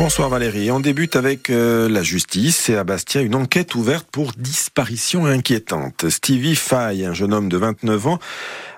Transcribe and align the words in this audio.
Bonsoir 0.00 0.30
Valérie. 0.30 0.70
On 0.70 0.80
débute 0.80 1.14
avec 1.14 1.50
euh, 1.50 1.86
la 1.86 2.02
justice 2.02 2.70
et 2.70 2.76
à 2.78 2.84
Bastia 2.84 3.20
une 3.20 3.34
enquête 3.34 3.74
ouverte 3.74 4.08
pour 4.10 4.32
disparition 4.32 5.26
inquiétante. 5.26 6.08
Stevie 6.08 6.56
Fay, 6.56 7.04
un 7.04 7.12
jeune 7.12 7.34
homme 7.34 7.50
de 7.50 7.58
29 7.58 8.06
ans, 8.06 8.18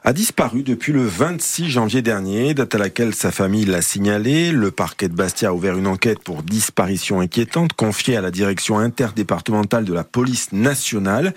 a 0.03 0.13
disparu 0.13 0.65
depuis 0.65 0.93
le 0.93 1.05
26 1.05 1.71
janvier 1.71 2.03
dernier, 2.03 2.55
date 2.55 2.75
à 2.75 2.79
laquelle 2.79 3.15
sa 3.15 3.31
famille 3.31 3.67
l'a 3.67 3.83
signalé. 3.83 4.51
Le 4.51 4.73
parquet 4.73 5.09
de 5.09 5.15
Bastia 5.15 5.51
a 5.51 5.53
ouvert 5.53 5.79
une 5.79 5.87
enquête 5.87 6.19
pour 6.19 6.43
disparition 6.43 7.21
inquiétante 7.21 7.73
confiée 7.75 8.17
à 8.17 8.21
la 8.21 8.33
direction 8.33 8.81
interdépartementale 8.81 9.85
de 9.85 9.95
la 9.95 10.03
police 10.03 10.51
nationale. 10.51 11.35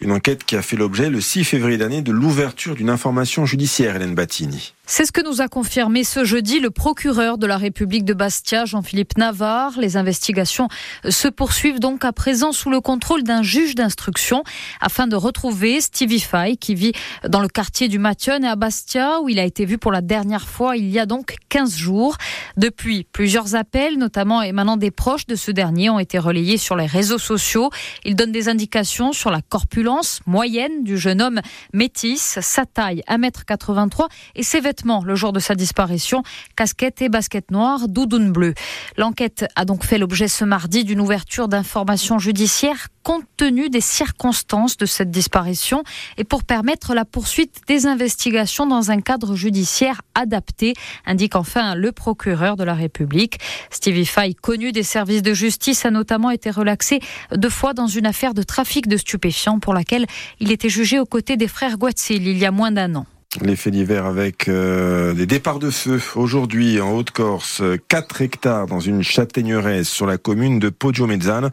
Une 0.00 0.12
enquête 0.12 0.44
qui 0.44 0.56
a 0.56 0.62
fait 0.62 0.76
l'objet 0.76 1.08
le 1.08 1.22
6 1.22 1.44
février 1.44 1.78
dernier 1.78 2.02
de 2.02 2.12
l'ouverture 2.12 2.74
d'une 2.74 2.90
information 2.90 3.46
judiciaire, 3.46 3.96
Hélène 3.96 4.14
Battini. 4.14 4.74
C'est 4.88 5.04
ce 5.04 5.10
que 5.10 5.20
nous 5.20 5.40
a 5.40 5.48
confirmé 5.48 6.04
ce 6.04 6.24
jeudi 6.24 6.60
le 6.60 6.70
procureur 6.70 7.38
de 7.38 7.46
la 7.46 7.56
République 7.56 8.04
de 8.04 8.14
Bastia, 8.14 8.66
Jean-Philippe 8.66 9.18
Navarre. 9.18 9.72
Les 9.80 9.96
investigations 9.96 10.68
se 11.08 11.26
poursuivent 11.26 11.80
donc 11.80 12.04
à 12.04 12.12
présent 12.12 12.52
sous 12.52 12.70
le 12.70 12.80
contrôle 12.80 13.24
d'un 13.24 13.42
juge 13.42 13.74
d'instruction 13.74 14.44
afin 14.80 15.08
de 15.08 15.16
retrouver 15.16 15.80
Stevie 15.80 16.20
Fay 16.20 16.56
qui 16.56 16.76
vit 16.76 16.92
dans 17.28 17.40
le 17.40 17.48
quartier 17.48 17.88
du 17.88 17.98
Mathieu 17.98 18.34
et 18.40 18.46
à 18.46 18.54
Bastia 18.54 19.20
où 19.22 19.28
il 19.28 19.40
a 19.40 19.44
été 19.44 19.64
vu 19.64 19.76
pour 19.76 19.90
la 19.90 20.02
dernière 20.02 20.46
fois 20.46 20.76
il 20.76 20.88
y 20.88 21.00
a 21.00 21.06
donc 21.06 21.34
15 21.48 21.74
jours. 21.74 22.16
Depuis, 22.56 23.08
plusieurs 23.10 23.56
appels, 23.56 23.98
notamment 23.98 24.40
émanant 24.42 24.76
des 24.76 24.92
proches 24.92 25.26
de 25.26 25.34
ce 25.34 25.50
dernier, 25.50 25.90
ont 25.90 25.98
été 25.98 26.20
relayés 26.20 26.58
sur 26.58 26.76
les 26.76 26.86
réseaux 26.86 27.18
sociaux. 27.18 27.70
Ils 28.04 28.14
donnent 28.14 28.30
des 28.30 28.48
indications 28.48 29.12
sur 29.12 29.32
la 29.32 29.42
corpulence 29.42 29.85
moyenne 30.26 30.82
du 30.84 30.98
jeune 30.98 31.22
homme 31.22 31.40
métis, 31.72 32.38
sa 32.40 32.66
taille 32.66 33.02
1m83 33.08 34.08
et 34.34 34.42
ses 34.42 34.60
vêtements 34.60 35.04
le 35.04 35.14
jour 35.14 35.32
de 35.32 35.40
sa 35.40 35.54
disparition, 35.54 36.22
casquette 36.56 37.02
et 37.02 37.08
basket 37.08 37.50
noire, 37.50 37.88
doudoune 37.88 38.32
bleue. 38.32 38.54
L'enquête 38.96 39.46
a 39.54 39.64
donc 39.64 39.84
fait 39.84 39.98
l'objet 39.98 40.28
ce 40.28 40.44
mardi 40.44 40.84
d'une 40.84 41.00
ouverture 41.00 41.48
d'informations 41.48 42.18
judiciaires 42.18 42.88
compte 43.06 43.24
tenu 43.36 43.70
des 43.70 43.80
circonstances 43.80 44.76
de 44.76 44.84
cette 44.84 45.12
disparition 45.12 45.84
et 46.18 46.24
pour 46.24 46.42
permettre 46.42 46.92
la 46.92 47.04
poursuite 47.04 47.60
des 47.68 47.86
investigations 47.86 48.66
dans 48.66 48.90
un 48.90 49.00
cadre 49.00 49.36
judiciaire 49.36 50.02
adapté, 50.16 50.74
indique 51.04 51.36
enfin 51.36 51.76
le 51.76 51.92
procureur 51.92 52.56
de 52.56 52.64
la 52.64 52.74
République. 52.74 53.38
Stevie 53.70 54.06
Fay, 54.06 54.34
connu 54.34 54.72
des 54.72 54.82
services 54.82 55.22
de 55.22 55.34
justice, 55.34 55.86
a 55.86 55.92
notamment 55.92 56.32
été 56.32 56.50
relaxé 56.50 56.98
deux 57.32 57.48
fois 57.48 57.74
dans 57.74 57.86
une 57.86 58.06
affaire 58.06 58.34
de 58.34 58.42
trafic 58.42 58.88
de 58.88 58.96
stupéfiants 58.96 59.60
pour 59.60 59.72
laquelle 59.76 60.06
il 60.40 60.52
était 60.52 60.68
jugé 60.68 60.98
aux 60.98 61.06
côtés 61.06 61.36
des 61.36 61.48
frères 61.48 61.78
Guatzil 61.78 62.26
il 62.26 62.38
y 62.38 62.44
a 62.44 62.50
moins 62.50 62.72
d'un 62.72 62.94
an. 62.96 63.06
Les 63.42 63.56
faits 63.56 63.72
divers 63.72 64.06
avec 64.06 64.48
euh, 64.48 65.12
des 65.12 65.26
départs 65.26 65.58
de 65.58 65.68
feu. 65.70 66.00
Aujourd'hui, 66.14 66.80
en 66.80 66.92
Haute-Corse, 66.92 67.62
4 67.88 68.22
hectares 68.22 68.66
dans 68.66 68.80
une 68.80 69.02
châtaigneraie 69.02 69.84
sur 69.84 70.06
la 70.06 70.16
commune 70.16 70.58
de 70.58 70.70
Poggio-Mezzane. 70.70 71.50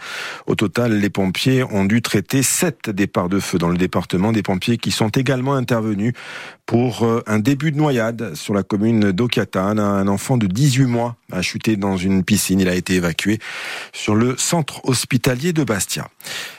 Au 0.48 0.56
total, 0.56 1.00
les 1.00 1.09
pompiers 1.09 1.64
ont 1.64 1.84
dû 1.84 2.02
traiter 2.02 2.42
7 2.42 2.90
départs 2.90 3.28
de 3.28 3.40
feu 3.40 3.58
dans 3.58 3.67
le 3.67 3.78
département. 3.78 4.31
Des 4.31 4.44
pompiers 4.44 4.78
qui 4.78 4.92
sont 4.92 5.09
également 5.09 5.56
intervenus 5.56 6.14
pour 6.66 7.03
euh, 7.03 7.22
un 7.28 7.40
début 7.40 7.72
de 7.72 7.78
noyade 7.78 8.34
sur 8.36 8.53
la 8.53 8.64
commune 8.64 9.12
d'Okiatan. 9.12 9.78
Un 9.78 10.08
enfant 10.08 10.38
de 10.38 10.47
18 10.47 10.86
mois 10.86 11.18
a 11.31 11.42
chuté 11.42 11.75
dans 11.75 11.97
une 11.97 12.23
piscine. 12.23 12.62
Il 12.62 12.70
a 12.70 12.75
été 12.75 12.95
évacué 12.95 13.40
sur 13.92 14.16
le 14.16 14.36
centre 14.38 14.80
hospitalier 14.86 15.52
de 15.52 15.64
Bastia. 15.64 16.08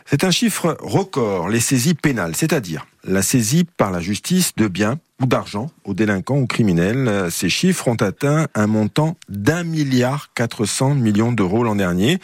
C'est 0.05 0.25
un 0.25 0.31
chiffre 0.31 0.77
record, 0.81 1.49
les 1.49 1.61
saisies 1.61 1.95
pénales, 1.95 2.37
c'est-à-dire 2.37 2.85
la 3.07 3.23
saisie 3.23 3.65
par 3.65 3.91
la 3.91 4.01
justice 4.01 4.53
de 4.57 4.69
biens 4.69 4.99
ou 5.23 5.27
d'argent 5.27 5.71
aux 5.85 5.95
délinquants 5.95 6.39
ou 6.39 6.47
criminels. 6.47 7.29
Ces 7.31 7.49
chiffres 7.49 7.87
ont 7.87 7.95
atteint 7.95 8.49
un 8.55 8.67
montant 8.67 9.17
d'un 9.29 9.63
milliard 9.63 10.31
400 10.35 10.97
millions 10.97 11.31
d'euros 11.31 11.63
l'an 11.63 11.77
dernier. 11.77 12.19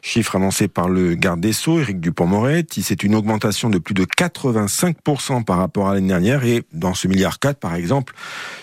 Chiffre 0.00 0.36
annoncé 0.36 0.68
par 0.68 0.88
le 0.88 1.14
garde 1.14 1.40
des 1.40 1.52
Sceaux, 1.52 1.80
Éric 1.80 2.00
Dupont-Moretti. 2.00 2.82
C'est 2.82 3.02
une 3.02 3.16
augmentation 3.16 3.68
de 3.68 3.78
plus 3.78 3.94
de 3.94 4.04
85% 4.04 5.44
par 5.44 5.58
rapport 5.58 5.88
à 5.88 5.94
l'année 5.94 6.08
dernière. 6.08 6.44
Et 6.44 6.62
dans 6.72 6.94
ce 6.94 7.08
milliard 7.08 7.40
4, 7.40 7.58
par 7.58 7.74
exemple, 7.74 8.14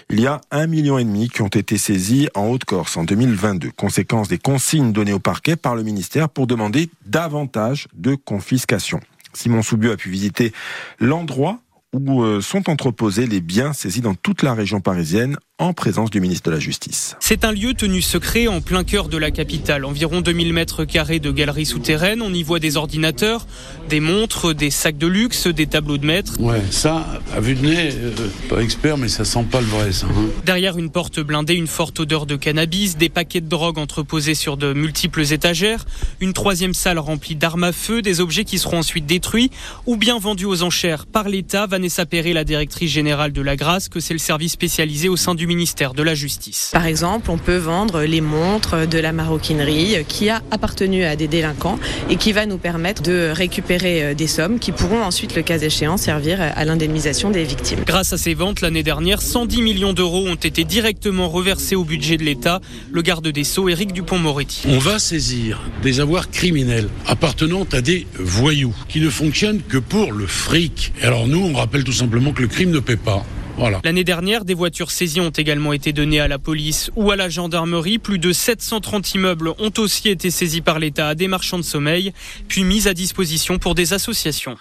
il 0.09 0.21
y 0.21 0.27
a 0.27 0.39
un 0.51 0.67
million 0.67 0.97
et 0.97 1.03
demi 1.03 1.29
qui 1.29 1.41
ont 1.41 1.47
été 1.47 1.77
saisis 1.77 2.29
en 2.35 2.47
Haute-Corse 2.47 2.95
en 2.95 3.03
2022. 3.03 3.71
Conséquence 3.71 4.29
des 4.29 4.37
consignes 4.37 4.93
données 4.93 5.13
au 5.13 5.19
parquet 5.19 5.57
par 5.57 5.75
le 5.75 5.83
ministère 5.83 6.29
pour 6.29 6.47
demander 6.47 6.89
davantage 7.05 7.87
de 7.93 8.15
confiscation. 8.15 9.01
Simon 9.33 9.61
Soubieux 9.61 9.91
a 9.91 9.97
pu 9.97 10.09
visiter 10.09 10.53
l'endroit 10.99 11.59
où 11.93 12.23
euh, 12.23 12.41
sont 12.41 12.69
entreposés 12.69 13.27
les 13.27 13.41
biens 13.41 13.73
saisis 13.73 14.01
dans 14.01 14.15
toute 14.15 14.41
la 14.43 14.53
région 14.53 14.81
parisienne 14.81 15.37
en 15.59 15.71
présence 15.71 16.09
du 16.09 16.19
ministre 16.19 16.49
de 16.49 16.55
la 16.55 16.59
Justice. 16.59 17.15
C'est 17.19 17.45
un 17.45 17.51
lieu 17.51 17.75
tenu 17.75 18.01
secret 18.01 18.47
en 18.47 18.59
plein 18.59 18.83
cœur 18.83 19.07
de 19.07 19.17
la 19.17 19.29
capitale. 19.29 19.85
Environ 19.85 20.21
2000 20.21 20.51
mètres 20.51 20.83
carrés 20.83 21.19
de 21.19 21.29
galeries 21.29 21.67
souterraines. 21.67 22.23
On 22.23 22.33
y 22.33 22.41
voit 22.41 22.57
des 22.57 22.75
ordinateurs, 22.75 23.45
des 23.87 23.99
montres, 23.99 24.55
des 24.55 24.71
sacs 24.71 24.97
de 24.97 25.05
luxe, 25.05 25.45
des 25.45 25.67
tableaux 25.67 25.99
de 25.99 26.07
maître. 26.07 26.39
Ouais, 26.39 26.61
ça, 26.71 27.05
à 27.35 27.39
vue 27.39 27.53
de 27.53 27.67
nez, 27.67 27.91
euh, 27.93 28.11
pas 28.49 28.61
expert, 28.61 28.97
mais 28.97 29.07
ça 29.07 29.25
sent 29.25 29.45
pas 29.51 29.61
le 29.61 29.67
vrai, 29.67 29.91
ça. 29.91 30.07
Hein. 30.07 30.25
Derrière 30.43 30.79
une 30.79 30.89
porte 30.89 31.19
blindée, 31.19 31.53
une 31.53 31.67
forte 31.67 31.99
odeur 31.99 32.25
de 32.25 32.35
cannabis, 32.35 32.97
des 32.97 33.09
paquets 33.09 33.41
de 33.41 33.47
drogue 33.47 33.77
entreposés 33.77 34.35
sur 34.35 34.57
de 34.57 34.73
multiples 34.73 35.33
étagères, 35.33 35.85
une 36.19 36.33
troisième 36.33 36.73
salle 36.73 36.97
remplie 36.97 37.35
d'armes 37.35 37.65
à 37.65 37.73
feu, 37.73 38.01
des 38.01 38.21
objets 38.21 38.43
qui 38.43 38.57
seront 38.57 38.79
ensuite 38.79 39.05
détruits 39.05 39.51
ou 39.85 39.97
bien 39.97 40.17
vendus 40.17 40.45
aux 40.45 40.63
enchères 40.63 41.05
par 41.05 41.29
l'État. 41.29 41.67
Vanessa 41.67 42.07
Perret, 42.07 42.33
la 42.33 42.43
directrice 42.43 42.91
générale 42.91 43.33
de 43.33 43.41
la 43.43 43.55
Grâce, 43.55 43.87
que 43.87 43.99
c'est 43.99 44.13
le 44.13 44.19
service 44.19 44.53
spécialisé 44.53 45.09
au 45.09 45.15
sein 45.15 45.35
du 45.35 45.43
ministère 45.55 45.93
de 45.93 46.03
la 46.03 46.15
Justice. 46.15 46.71
Par 46.73 46.85
exemple, 46.85 47.29
on 47.29 47.37
peut 47.37 47.57
vendre 47.57 48.03
les 48.03 48.21
montres 48.21 48.87
de 48.87 48.97
la 48.97 49.11
maroquinerie 49.11 49.97
qui 50.07 50.29
a 50.29 50.41
appartenu 50.51 51.03
à 51.03 51.15
des 51.15 51.27
délinquants 51.27 51.79
et 52.09 52.15
qui 52.15 52.31
va 52.33 52.45
nous 52.45 52.57
permettre 52.57 53.03
de 53.03 53.31
récupérer 53.31 54.03
euh, 54.03 54.13
des 54.13 54.27
sommes 54.27 54.59
qui 54.59 54.71
pourront 54.71 55.03
ensuite, 55.03 55.35
le 55.35 55.41
cas 55.41 55.59
échéant, 55.59 55.97
servir 55.97 56.41
à 56.41 56.65
l'indemnisation 56.65 57.29
des 57.29 57.43
victimes. 57.43 57.79
Grâce 57.85 58.13
à 58.13 58.17
ces 58.17 58.33
ventes, 58.33 58.61
l'année 58.61 58.83
dernière, 58.83 59.21
110 59.21 59.61
millions 59.61 59.93
d'euros 59.93 60.27
ont 60.27 60.35
été 60.35 60.63
directement 60.63 61.29
reversés 61.29 61.75
au 61.75 61.83
budget 61.83 62.17
de 62.17 62.23
l'État. 62.23 62.61
Le 62.91 63.01
garde 63.01 63.27
des 63.27 63.43
Sceaux, 63.43 63.69
Éric 63.69 63.93
Dupont-Moretti. 63.93 64.63
On 64.67 64.79
va 64.79 64.99
saisir 64.99 65.61
des 65.81 65.99
avoirs 65.99 66.29
criminels 66.29 66.89
appartenant 67.05 67.65
à 67.71 67.81
des 67.81 68.07
voyous 68.17 68.75
qui 68.87 68.99
ne 68.99 69.09
fonctionnent 69.09 69.61
que 69.61 69.77
pour 69.77 70.11
le 70.11 70.27
fric. 70.27 70.93
Et 71.01 71.05
alors 71.05 71.27
nous, 71.27 71.39
on 71.39 71.53
rappelle 71.53 71.83
tout 71.83 71.93
simplement 71.93 72.31
que 72.31 72.41
le 72.41 72.47
crime 72.47 72.71
ne 72.71 72.79
paie 72.79 72.97
pas. 72.97 73.25
Voilà. 73.57 73.79
L'année 73.83 74.03
dernière, 74.03 74.45
des 74.45 74.53
voitures 74.53 74.91
saisies 74.91 75.21
ont 75.21 75.29
également 75.29 75.73
été 75.73 75.93
données 75.93 76.19
à 76.19 76.27
la 76.27 76.39
police 76.39 76.91
ou 76.95 77.11
à 77.11 77.15
la 77.15 77.29
gendarmerie. 77.29 77.99
Plus 77.99 78.19
de 78.19 78.31
730 78.31 79.13
immeubles 79.15 79.49
ont 79.59 79.71
aussi 79.77 80.09
été 80.09 80.31
saisis 80.31 80.61
par 80.61 80.79
l'État 80.79 81.09
à 81.09 81.15
des 81.15 81.27
marchands 81.27 81.59
de 81.59 81.63
sommeil, 81.63 82.13
puis 82.47 82.63
mis 82.63 82.87
à 82.87 82.93
disposition 82.93 83.59
pour 83.59 83.75
des 83.75 83.93
associations. 83.93 84.57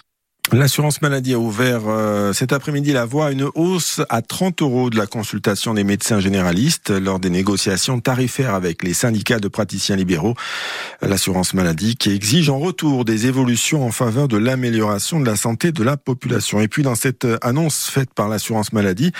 L'assurance 0.51 1.01
maladie 1.01 1.33
a 1.33 1.39
ouvert 1.39 1.83
euh, 1.87 2.33
cet 2.33 2.51
après-midi 2.51 2.91
la 2.91 3.05
voie 3.05 3.27
à 3.27 3.31
une 3.31 3.49
hausse 3.55 4.01
à 4.09 4.21
30 4.21 4.61
euros 4.61 4.89
de 4.89 4.97
la 4.97 5.07
consultation 5.07 5.73
des 5.73 5.85
médecins 5.85 6.19
généralistes 6.19 6.89
lors 6.89 7.19
des 7.19 7.29
négociations 7.29 8.01
tarifaires 8.01 8.53
avec 8.53 8.83
les 8.83 8.93
syndicats 8.93 9.39
de 9.39 9.47
praticiens 9.47 9.95
libéraux. 9.95 10.35
L'assurance 11.01 11.53
maladie 11.53 11.95
qui 11.95 12.11
exige 12.11 12.49
en 12.49 12.59
retour 12.59 13.05
des 13.05 13.27
évolutions 13.27 13.85
en 13.85 13.91
faveur 13.91 14.27
de 14.27 14.37
l'amélioration 14.37 15.19
de 15.19 15.25
la 15.25 15.35
santé 15.35 15.71
de 15.71 15.83
la 15.83 15.97
population. 15.97 16.61
Et 16.61 16.67
puis 16.67 16.83
dans 16.83 16.95
cette 16.95 17.27
annonce 17.41 17.89
faite 17.89 18.13
par 18.13 18.29
l'assurance 18.29 18.73
maladie, 18.73 19.11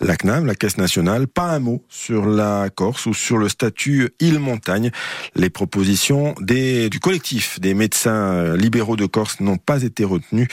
la 0.00 0.16
CNAM, 0.16 0.46
la 0.46 0.54
Caisse 0.54 0.78
nationale, 0.78 1.26
pas 1.26 1.50
un 1.50 1.58
mot 1.58 1.82
sur 1.88 2.26
la 2.26 2.68
Corse 2.74 3.06
ou 3.06 3.14
sur 3.14 3.38
le 3.38 3.48
statut 3.48 4.10
île-montagne. 4.20 4.90
Les 5.34 5.50
propositions 5.50 6.34
des, 6.40 6.88
du 6.90 7.00
collectif 7.00 7.60
des 7.60 7.74
médecins 7.74 8.56
libéraux 8.56 8.96
de 8.96 9.06
Corse 9.06 9.40
n'ont 9.40 9.56
pas 9.56 9.82
été 9.82 10.04
retenues. 10.04 10.48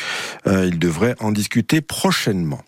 Euh, 0.47 0.67
il 0.67 0.79
devrait 0.79 1.15
en 1.19 1.31
discuter 1.31 1.81
prochainement. 1.81 2.61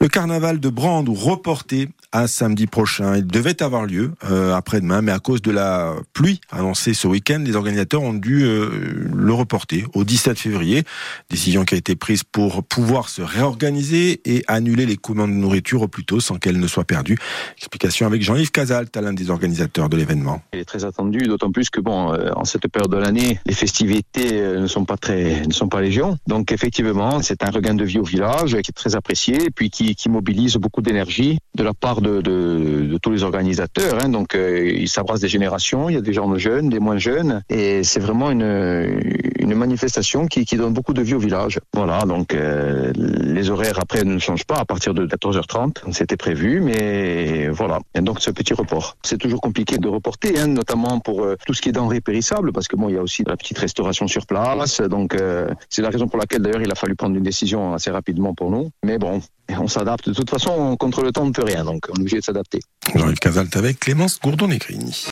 Le 0.00 0.08
carnaval 0.08 0.60
de 0.60 0.68
Brandebourg 0.68 1.22
reporté 1.22 1.88
à 2.14 2.28
samedi 2.28 2.68
prochain. 2.68 3.16
Il 3.16 3.26
devait 3.26 3.60
avoir 3.60 3.86
lieu 3.86 4.12
euh, 4.30 4.54
après-demain, 4.54 5.02
mais 5.02 5.10
à 5.10 5.18
cause 5.18 5.42
de 5.42 5.50
la 5.50 5.94
pluie 6.12 6.40
annoncée 6.52 6.94
ce 6.94 7.08
week-end, 7.08 7.42
les 7.44 7.56
organisateurs 7.56 8.02
ont 8.02 8.14
dû 8.14 8.44
euh, 8.44 9.08
le 9.12 9.32
reporter 9.32 9.84
au 9.94 10.04
17 10.04 10.38
février. 10.38 10.84
Décision 11.28 11.64
qui 11.64 11.74
a 11.74 11.78
été 11.78 11.96
prise 11.96 12.22
pour 12.22 12.62
pouvoir 12.62 13.08
se 13.08 13.20
réorganiser 13.20 14.20
et 14.24 14.44
annuler 14.46 14.86
les 14.86 14.96
commandes 14.96 15.30
de 15.30 15.36
nourriture 15.36 15.82
au 15.82 15.88
plus 15.88 16.04
tôt 16.04 16.20
sans 16.20 16.36
qu'elles 16.36 16.60
ne 16.60 16.68
soient 16.68 16.84
perdues. 16.84 17.18
Explication 17.58 18.06
avec 18.06 18.22
Jean-Yves 18.22 18.52
Casalt, 18.52 18.96
l'un 18.96 19.12
des 19.12 19.30
organisateurs 19.30 19.88
de 19.88 19.96
l'événement. 19.96 20.40
Il 20.52 20.60
est 20.60 20.64
très 20.64 20.84
attendu, 20.84 21.18
d'autant 21.18 21.50
plus 21.50 21.68
que 21.68 21.80
bon, 21.80 22.12
euh, 22.12 22.30
en 22.36 22.44
cette 22.44 22.68
période 22.68 22.92
de 22.92 22.96
l'année, 22.96 23.40
les 23.44 23.54
festivités 23.54 24.40
euh, 24.40 24.60
ne 24.60 24.66
sont 24.68 24.84
pas 24.84 24.96
très, 24.96 25.44
ne 25.46 25.52
sont 25.52 25.68
pas 25.68 25.80
légion. 25.80 26.16
Donc 26.28 26.52
effectivement, 26.52 27.22
c'est 27.22 27.42
un 27.42 27.50
regain 27.50 27.74
de 27.74 27.84
vie 27.84 27.98
au 27.98 28.04
village 28.04 28.52
qui 28.52 28.70
est 28.70 28.74
très 28.74 28.94
apprécié, 28.94 29.46
et 29.46 29.50
puis 29.50 29.68
qui, 29.68 29.96
qui 29.96 30.08
mobilise 30.08 30.54
beaucoup 30.56 30.80
d'énergie 30.80 31.38
de 31.56 31.64
la 31.64 31.74
part 31.74 32.00
de, 32.00 32.03
de, 32.04 32.98
tous 33.02 33.10
les 33.10 33.22
organisateurs. 33.22 33.98
Hein. 34.02 34.08
Donc, 34.08 34.34
euh, 34.34 34.70
il 34.74 34.88
s'abrasse 34.88 35.20
des 35.20 35.28
générations. 35.28 35.88
Il 35.88 35.94
y 35.94 35.98
a 35.98 36.00
des 36.00 36.12
gens 36.12 36.34
jeunes, 36.38 36.68
des 36.68 36.80
moins 36.80 36.98
jeunes, 36.98 37.42
et 37.48 37.84
c'est 37.84 38.00
vraiment 38.00 38.30
une 38.30 38.42
manifestation 39.64 40.26
qui, 40.26 40.44
qui 40.44 40.56
donne 40.56 40.72
beaucoup 40.72 40.92
de 40.92 41.02
vie 41.02 41.14
au 41.14 41.18
village. 41.18 41.58
Voilà, 41.72 42.00
donc 42.04 42.34
euh, 42.34 42.92
les 42.94 43.50
horaires 43.50 43.78
après 43.80 44.04
ne 44.04 44.18
changent 44.18 44.44
pas 44.44 44.56
à 44.56 44.64
partir 44.64 44.94
de 44.94 45.06
14h30, 45.06 45.92
c'était 45.92 46.16
prévu, 46.16 46.60
mais 46.60 47.48
voilà. 47.48 47.78
Et 47.94 48.00
donc 48.00 48.20
ce 48.20 48.30
petit 48.30 48.54
report. 48.54 48.96
C'est 49.02 49.18
toujours 49.18 49.40
compliqué 49.40 49.78
de 49.78 49.88
reporter, 49.88 50.38
hein, 50.38 50.48
notamment 50.48 51.00
pour 51.00 51.22
euh, 51.22 51.36
tout 51.46 51.54
ce 51.54 51.62
qui 51.62 51.70
est 51.70 51.72
denrées 51.72 52.00
périssables, 52.00 52.52
parce 52.52 52.68
que 52.68 52.76
bon, 52.76 52.88
il 52.88 52.94
y 52.94 52.98
a 52.98 53.02
aussi 53.02 53.22
la 53.26 53.36
petite 53.36 53.58
restauration 53.58 54.06
sur 54.06 54.26
place, 54.26 54.80
donc 54.80 55.14
euh, 55.14 55.48
c'est 55.70 55.82
la 55.82 55.90
raison 55.90 56.08
pour 56.08 56.18
laquelle 56.18 56.42
d'ailleurs 56.42 56.62
il 56.62 56.70
a 56.70 56.74
fallu 56.74 56.94
prendre 56.94 57.16
une 57.16 57.22
décision 57.22 57.74
assez 57.74 57.90
rapidement 57.90 58.34
pour 58.34 58.50
nous. 58.50 58.70
Mais 58.84 58.98
bon, 58.98 59.20
on 59.48 59.68
s'adapte. 59.68 60.08
De 60.08 60.14
toute 60.14 60.30
façon, 60.30 60.76
contre 60.76 61.02
le 61.02 61.12
temps, 61.12 61.22
on 61.22 61.28
ne 61.28 61.32
peut 61.32 61.44
rien, 61.44 61.64
donc 61.64 61.86
on 61.90 61.94
est 61.94 62.00
obligé 62.00 62.18
de 62.18 62.24
s'adapter. 62.24 62.60
Jean-Yves 62.94 63.18
Casalt 63.18 63.56
avec 63.56 63.80
Clémence 63.80 64.20
Gourdon-Negrini. 64.20 64.94